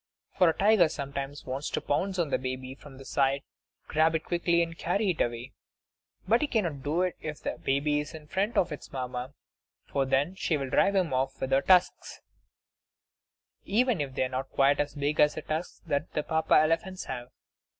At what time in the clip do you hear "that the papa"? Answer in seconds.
15.85-16.55